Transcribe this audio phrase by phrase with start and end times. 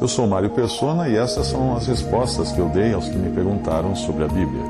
[0.00, 3.34] Eu sou Mário Persona e essas são as respostas que eu dei aos que me
[3.34, 4.62] perguntaram sobre a Bíblia.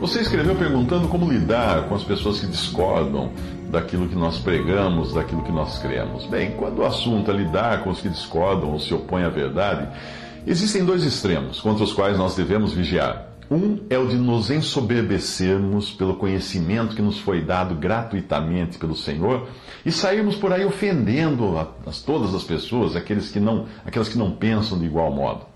[0.00, 3.30] Você escreveu perguntando como lidar com as pessoas que discordam
[3.70, 6.26] daquilo que nós pregamos, daquilo que nós cremos.
[6.26, 9.88] Bem, quando o assunto é lidar com os que discordam ou se opõem à verdade,
[10.46, 13.33] existem dois extremos contra os quais nós devemos vigiar.
[13.50, 19.48] Um é o de nos ensoberbecermos pelo conhecimento que nos foi dado gratuitamente pelo Senhor
[19.84, 24.16] e sairmos por aí ofendendo a, a todas as pessoas, aqueles que não, aquelas que
[24.16, 25.46] não pensam de igual modo.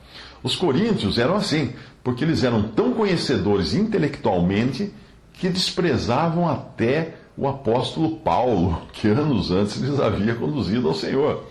[0.43, 1.73] Os coríntios eram assim,
[2.05, 4.93] porque eles eram tão conhecedores intelectualmente
[5.32, 11.45] que desprezavam até o apóstolo Paulo, que anos antes lhes havia conduzido ao Senhor.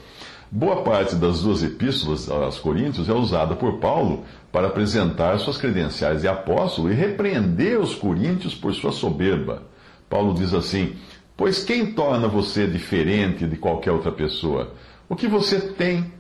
[0.50, 6.22] Boa parte das duas epístolas aos Coríntios é usada por Paulo para apresentar suas credenciais
[6.22, 9.64] de apóstolo e repreender os coríntios por sua soberba.
[10.10, 10.96] Paulo diz assim:
[11.36, 14.73] Pois quem torna você diferente de qualquer outra pessoa?
[15.09, 16.14] O que você tem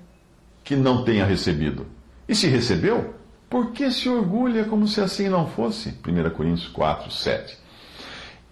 [0.61, 1.85] que não tenha recebido?
[2.27, 3.13] E se recebeu,
[3.49, 5.97] por que se orgulha como se assim não fosse?
[6.05, 7.57] 1 Coríntios 4, 7.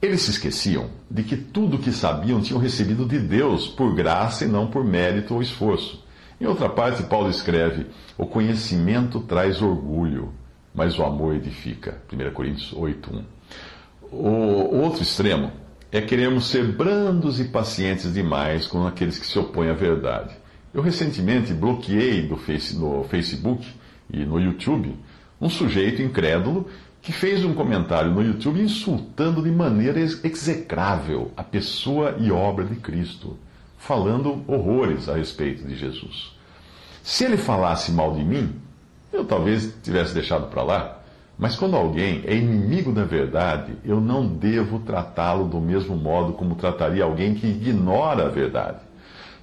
[0.05, 4.45] Eles se esqueciam de que tudo o que sabiam tinham recebido de Deus por graça
[4.45, 6.05] e não por mérito ou esforço.
[6.39, 10.31] Em outra parte, Paulo escreve: O conhecimento traz orgulho,
[10.75, 12.03] mas o amor edifica.
[12.13, 13.23] 1 Coríntios 8:1.
[14.11, 15.51] O outro extremo
[15.91, 20.35] é queremos ser brandos e pacientes demais com aqueles que se opõem à verdade.
[20.71, 23.65] Eu recentemente bloqueei do face, no Facebook
[24.13, 24.95] e no YouTube
[25.39, 26.67] um sujeito incrédulo
[27.05, 32.77] que fez um comentário no YouTube insultando de maneira execrável a pessoa e obra de
[32.77, 33.37] Cristo,
[33.77, 36.35] falando horrores a respeito de Jesus.
[37.03, 38.55] Se ele falasse mal de mim,
[39.13, 40.99] eu talvez tivesse deixado para lá.
[41.37, 46.55] Mas quando alguém é inimigo da verdade, eu não devo tratá-lo do mesmo modo como
[46.55, 48.79] trataria alguém que ignora a verdade.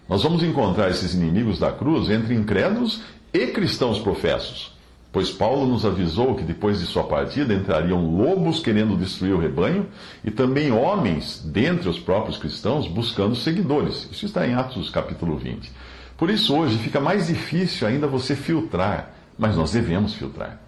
[0.09, 4.72] Nós vamos encontrar esses inimigos da cruz entre incrédulos e cristãos professos.
[5.13, 9.87] Pois Paulo nos avisou que depois de sua partida entrariam lobos querendo destruir o rebanho
[10.25, 14.09] e também homens dentre os próprios cristãos buscando seguidores.
[14.11, 15.71] Isso está em Atos capítulo 20.
[16.17, 20.59] Por isso hoje fica mais difícil ainda você filtrar, mas nós devemos filtrar.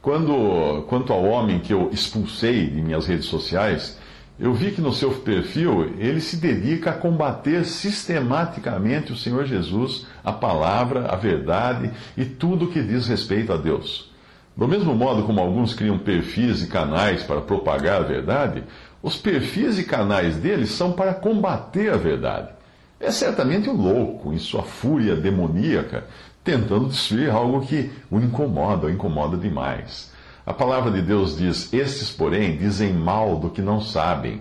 [0.00, 3.98] Quando, quanto ao homem que eu expulsei de minhas redes sociais,
[4.38, 10.06] eu vi que no seu perfil ele se dedica a combater sistematicamente o Senhor Jesus,
[10.22, 14.12] a palavra, a verdade e tudo que diz respeito a Deus.
[14.54, 18.62] Do mesmo modo como alguns criam perfis e canais para propagar a verdade,
[19.02, 22.50] os perfis e canais deles são para combater a verdade.
[22.98, 26.04] É certamente um louco, em sua fúria demoníaca,
[26.42, 30.10] tentando destruir algo que o incomoda, o incomoda demais.
[30.46, 34.40] A palavra de Deus diz: Estes, porém, dizem mal do que não sabem,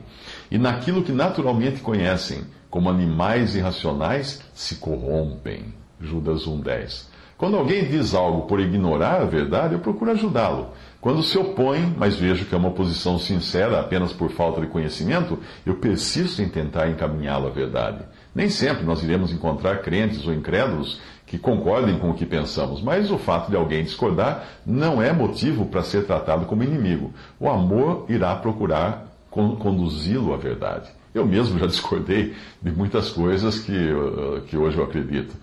[0.52, 5.74] e naquilo que naturalmente conhecem, como animais irracionais, se corrompem.
[6.00, 7.08] Judas 1,10.
[7.38, 10.70] Quando alguém diz algo por ignorar a verdade, eu procuro ajudá-lo.
[11.02, 15.40] Quando se opõe, mas vejo que é uma posição sincera apenas por falta de conhecimento,
[15.66, 18.06] eu persisto em tentar encaminhá-lo à verdade.
[18.34, 21.02] Nem sempre nós iremos encontrar crentes ou incrédulos
[21.36, 25.66] que concordem com o que pensamos, mas o fato de alguém discordar não é motivo
[25.66, 27.14] para ser tratado como inimigo.
[27.38, 30.90] O amor irá procurar conduzi-lo à verdade.
[31.14, 35.36] Eu mesmo já discordei de muitas coisas que, uh, que hoje eu acredito.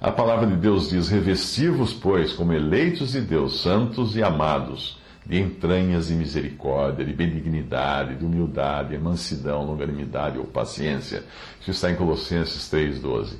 [0.00, 5.38] A palavra de Deus diz: Revesti-vos, pois, como eleitos de Deus, santos e amados, de
[5.38, 11.22] entranhas de misericórdia, de benignidade, de humildade, de mansidão, longanimidade ou paciência.
[11.60, 13.34] Isso está em Colossenses 3,12.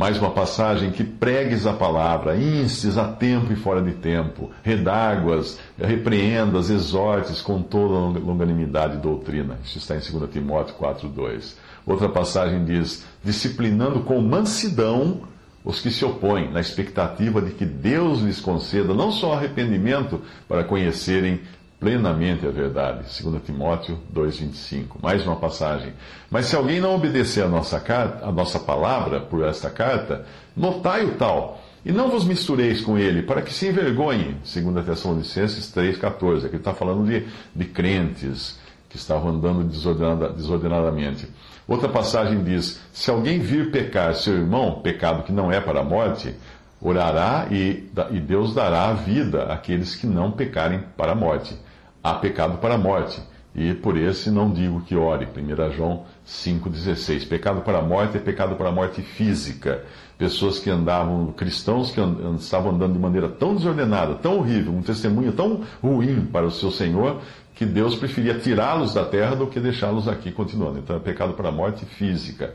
[0.00, 5.58] Mais uma passagem que pregues a palavra, instes a tempo e fora de tempo, redáguas,
[5.78, 9.58] repreendas, exortes com toda longanimidade e doutrina.
[9.62, 11.54] Isso está em 2 Timóteo 4,2.
[11.86, 15.20] Outra passagem diz: disciplinando com mansidão
[15.62, 20.64] os que se opõem, na expectativa de que Deus lhes conceda não só arrependimento para
[20.64, 21.42] conhecerem
[21.80, 23.06] plenamente a verdade.
[23.22, 25.02] 2 Timóteo 2,25.
[25.02, 25.94] Mais uma passagem.
[26.30, 31.06] Mas se alguém não obedecer a nossa, carta, a nossa palavra por esta carta, notai
[31.06, 34.36] o tal, e não vos mistureis com ele, para que se envergonhe.
[34.44, 36.44] 2 Tessalonicenses 3,14.
[36.44, 38.60] Aqui está falando de, de crentes
[38.90, 41.26] que estavam andando desordenada, desordenadamente.
[41.66, 45.84] Outra passagem diz: Se alguém vir pecar seu irmão, pecado que não é para a
[45.84, 46.34] morte,
[46.78, 51.56] orará e, e Deus dará a vida àqueles que não pecarem para a morte
[52.02, 53.20] há pecado para a morte.
[53.54, 55.26] E por esse não digo que ore.
[55.26, 57.28] 1 João 5,16.
[57.28, 59.84] Pecado para a morte é pecado para a morte física.
[60.16, 64.82] Pessoas que andavam, cristãos que and, estavam andando de maneira tão desordenada, tão horrível, um
[64.82, 67.20] testemunho tão ruim para o seu Senhor,
[67.54, 70.78] que Deus preferia tirá-los da terra do que deixá-los aqui continuando.
[70.78, 72.54] Então é pecado para a morte física.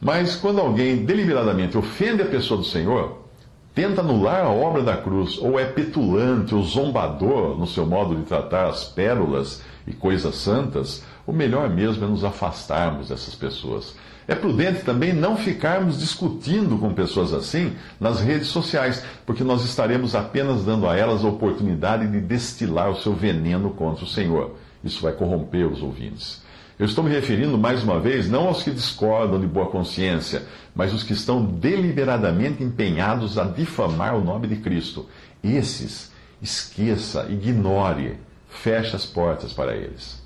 [0.00, 3.23] Mas quando alguém deliberadamente ofende a pessoa do Senhor,
[3.74, 8.22] tenta anular a obra da cruz, ou é petulante ou zombador no seu modo de
[8.22, 13.94] tratar as pérolas e coisas santas, o melhor mesmo é nos afastarmos dessas pessoas.
[14.26, 20.14] É prudente também não ficarmos discutindo com pessoas assim nas redes sociais, porque nós estaremos
[20.14, 24.56] apenas dando a elas a oportunidade de destilar o seu veneno contra o Senhor.
[24.82, 26.42] Isso vai corromper os ouvintes.
[26.76, 30.42] Eu estou me referindo, mais uma vez, não aos que discordam de boa consciência,
[30.74, 35.08] mas os que estão deliberadamente empenhados a difamar o nome de Cristo.
[35.42, 36.10] Esses,
[36.42, 38.18] esqueça, ignore,
[38.48, 40.20] feche as portas para eles.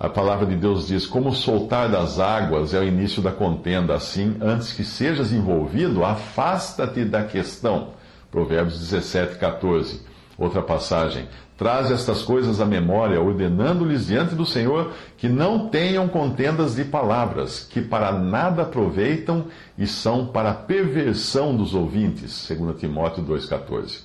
[0.00, 4.36] A palavra de Deus diz: Como soltar das águas é o início da contenda, assim,
[4.40, 7.88] antes que sejas envolvido, afasta-te da questão.
[8.30, 10.00] Provérbios 17, 14.
[10.38, 11.26] Outra passagem:
[11.56, 17.66] Traz estas coisas à memória, ordenando-lhes diante do Senhor que não tenham contendas de palavras,
[17.68, 19.46] que para nada aproveitam
[19.76, 22.48] e são para perversão dos ouvintes.
[22.48, 24.02] 2 Timóteo 2,14.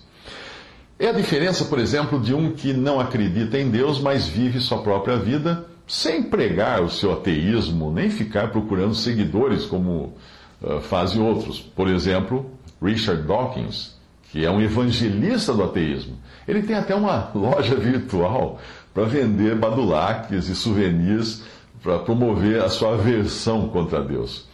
[0.97, 4.81] É a diferença, por exemplo, de um que não acredita em Deus, mas vive sua
[4.81, 10.15] própria vida, sem pregar o seu ateísmo, nem ficar procurando seguidores como
[10.61, 11.59] uh, fazem outros.
[11.59, 12.49] Por exemplo,
[12.81, 13.95] Richard Dawkins,
[14.31, 16.17] que é um evangelista do ateísmo.
[16.47, 18.59] Ele tem até uma loja virtual
[18.93, 21.43] para vender badulaques e souvenirs
[21.81, 24.47] para promover a sua aversão contra Deus.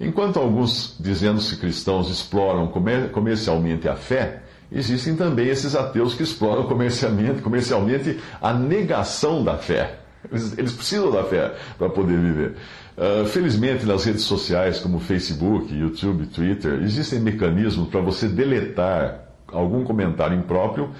[0.00, 6.64] Enquanto alguns, dizendo-se cristãos, exploram comer comercialmente a fé, existem também esses ateus que exploram
[6.64, 10.00] comercialmente, comercialmente a negação da fé.
[10.30, 12.56] Eles, eles precisam da fé para poder viver.
[12.96, 19.84] Uh, felizmente, nas redes sociais como Facebook, YouTube, Twitter, existem mecanismos para você deletar algum
[19.84, 20.90] comentário impróprio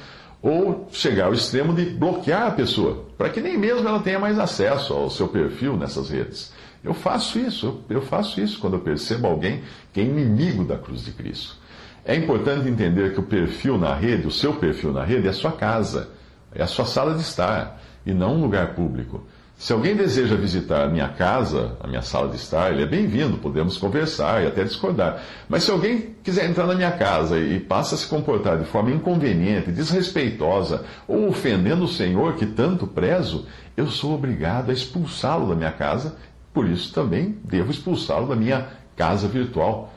[0.44, 4.38] ou chegar ao extremo de bloquear a pessoa, para que nem mesmo ela tenha mais
[4.38, 6.52] acesso ao seu perfil nessas redes.
[6.84, 11.02] Eu faço isso, eu faço isso quando eu percebo alguém que é inimigo da cruz
[11.02, 11.56] de Cristo.
[12.04, 15.32] É importante entender que o perfil na rede, o seu perfil na rede, é a
[15.32, 16.10] sua casa,
[16.54, 19.26] é a sua sala de estar e não um lugar público.
[19.56, 23.38] Se alguém deseja visitar a minha casa, a minha sala de estar, ele é bem-vindo,
[23.38, 25.22] podemos conversar e até discordar.
[25.48, 28.90] Mas se alguém quiser entrar na minha casa e passa a se comportar de forma
[28.90, 33.46] inconveniente, desrespeitosa ou ofendendo o Senhor que tanto prezo,
[33.76, 36.16] eu sou obrigado a expulsá-lo da minha casa,
[36.52, 38.66] por isso também devo expulsá-lo da minha
[38.96, 39.94] casa virtual,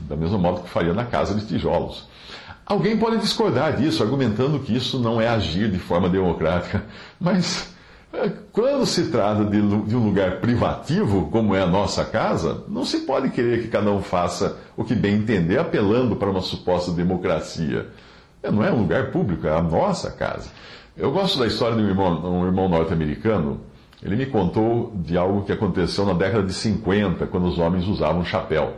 [0.00, 2.08] da mesma modo que faria na casa de tijolos.
[2.64, 6.82] Alguém pode discordar disso, argumentando que isso não é agir de forma democrática,
[7.20, 7.75] mas
[8.52, 13.30] quando se trata de, um lugar privativo, como é a nossa casa, não se pode
[13.30, 17.88] querer que cada um faça o que bem entender, apelando para uma suposta democracia.
[18.42, 20.50] É, não é um lugar público, é a nossa casa.
[20.96, 23.60] Eu gosto da história de um irmão, um irmão norte-americano.
[24.02, 28.24] Ele me contou de algo que aconteceu na década de 50, quando os homens usavam
[28.24, 28.76] chapéu.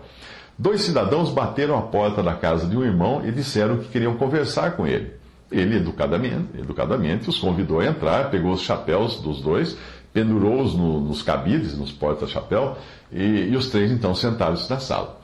[0.59, 4.73] Dois cidadãos bateram a porta da casa de um irmão e disseram que queriam conversar
[4.73, 5.18] com ele.
[5.51, 9.77] Ele, educadamente, educadamente, os convidou a entrar, pegou os chapéus dos dois,
[10.13, 12.77] pendurou-os no, nos cabides, nos porta-chapéu,
[13.11, 15.19] e, e os três então sentaram-se na sala.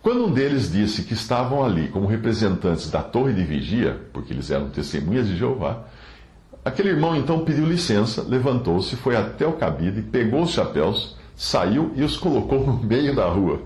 [0.00, 4.50] Quando um deles disse que estavam ali como representantes da torre de vigia, porque eles
[4.50, 5.84] eram testemunhas de Jeová,
[6.64, 12.04] aquele irmão então pediu licença, levantou-se, foi até o cabide, pegou os chapéus, saiu e
[12.04, 13.60] os colocou no meio da rua.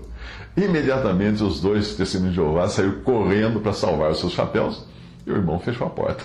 [0.57, 4.83] Imediatamente os dois testemunhos de Jeová saíram correndo para salvar os seus chapéus
[5.25, 6.23] e o irmão fechou a porta.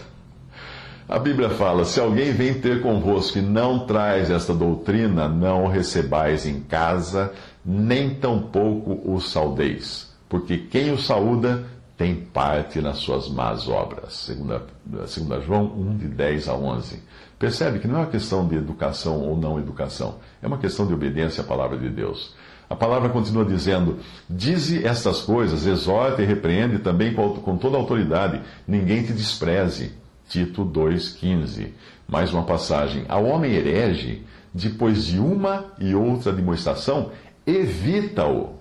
[1.09, 5.69] A Bíblia fala: se alguém vem ter convosco e não traz esta doutrina, não o
[5.69, 7.33] recebais em casa,
[7.65, 11.65] nem tampouco o saudeis, porque quem o saúda
[11.97, 14.15] tem parte nas suas más obras.
[14.15, 14.67] Segunda,
[15.07, 17.03] segunda João 1, de 10 a 11.
[17.38, 20.95] Percebe que não é uma questão de educação ou não educação, é uma questão de
[20.95, 22.35] obediência à palavra de Deus.
[22.68, 29.02] A palavra continua dizendo: Dize estas coisas, exorta e repreende também com toda autoridade, ninguém
[29.04, 29.92] te despreze.
[30.28, 31.68] Tito 2,15.
[32.08, 33.04] Mais uma passagem.
[33.08, 37.12] Ao homem herege, depois de uma e outra demonstração,
[37.46, 38.56] evita-o.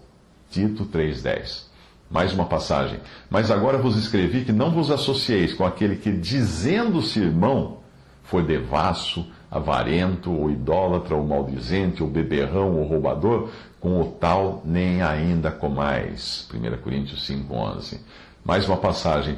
[0.51, 1.65] Tito 3,10.
[2.09, 2.99] Mais uma passagem.
[3.29, 7.77] Mas agora vos escrevi que não vos associeis com aquele que, dizendo-se irmão,
[8.23, 13.49] foi devasso, avarento, ou idólatra, ou maldizente, ou beberrão, ou roubador,
[13.79, 16.47] com o tal nem ainda comais.
[16.53, 17.99] 1 Coríntios 5,11.
[18.43, 19.37] Mais uma passagem.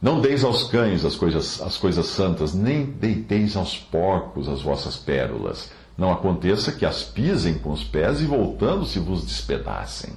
[0.00, 4.96] Não deis aos cães as coisas, as coisas santas, nem deiteis aos porcos as vossas
[4.96, 5.72] pérolas.
[5.96, 10.12] Não aconteça que as pisem com os pés e voltando-se vos despedacem.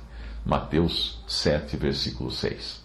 [0.45, 2.81] Mateus 7, versículo 6.